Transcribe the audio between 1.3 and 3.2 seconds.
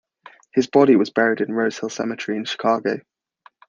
in Rosehill Cemetery in Chicago.